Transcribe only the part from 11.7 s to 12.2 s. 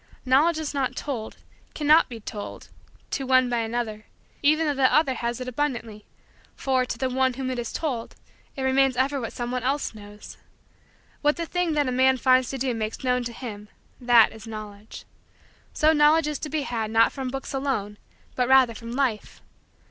that a man